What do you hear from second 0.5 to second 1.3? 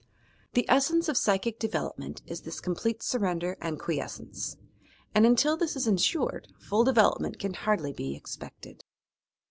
The essence of